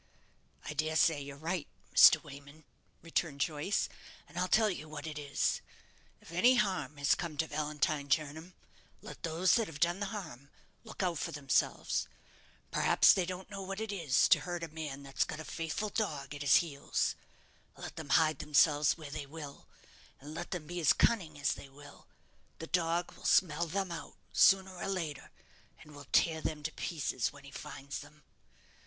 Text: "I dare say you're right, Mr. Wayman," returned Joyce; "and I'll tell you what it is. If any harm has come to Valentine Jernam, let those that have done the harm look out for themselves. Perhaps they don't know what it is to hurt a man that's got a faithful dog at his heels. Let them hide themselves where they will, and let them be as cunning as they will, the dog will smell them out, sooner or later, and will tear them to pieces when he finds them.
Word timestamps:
"I 0.65 0.73
dare 0.73 0.95
say 0.95 1.21
you're 1.21 1.37
right, 1.37 1.67
Mr. 1.95 2.23
Wayman," 2.23 2.63
returned 3.03 3.39
Joyce; 3.41 3.87
"and 4.27 4.35
I'll 4.39 4.47
tell 4.47 4.67
you 4.71 4.89
what 4.89 5.05
it 5.05 5.19
is. 5.19 5.61
If 6.21 6.31
any 6.31 6.55
harm 6.55 6.97
has 6.97 7.13
come 7.13 7.37
to 7.37 7.45
Valentine 7.45 8.09
Jernam, 8.09 8.55
let 9.03 9.21
those 9.21 9.53
that 9.53 9.67
have 9.67 9.79
done 9.79 9.99
the 9.99 10.07
harm 10.07 10.49
look 10.83 11.03
out 11.03 11.19
for 11.19 11.31
themselves. 11.31 12.07
Perhaps 12.71 13.13
they 13.13 13.27
don't 13.27 13.51
know 13.51 13.61
what 13.61 13.79
it 13.79 13.91
is 13.91 14.27
to 14.29 14.39
hurt 14.39 14.63
a 14.63 14.69
man 14.69 15.03
that's 15.03 15.23
got 15.23 15.39
a 15.39 15.45
faithful 15.45 15.89
dog 15.89 16.33
at 16.33 16.41
his 16.41 16.55
heels. 16.55 17.13
Let 17.77 17.95
them 17.95 18.09
hide 18.09 18.39
themselves 18.39 18.97
where 18.97 19.11
they 19.11 19.27
will, 19.27 19.67
and 20.19 20.33
let 20.33 20.49
them 20.49 20.65
be 20.65 20.79
as 20.79 20.93
cunning 20.93 21.37
as 21.39 21.53
they 21.53 21.69
will, 21.69 22.07
the 22.57 22.65
dog 22.65 23.11
will 23.11 23.25
smell 23.25 23.67
them 23.67 23.91
out, 23.91 24.15
sooner 24.33 24.75
or 24.77 24.87
later, 24.87 25.29
and 25.83 25.93
will 25.93 26.07
tear 26.11 26.41
them 26.41 26.63
to 26.63 26.71
pieces 26.71 27.31
when 27.31 27.43
he 27.43 27.51
finds 27.51 27.99
them. 27.99 28.23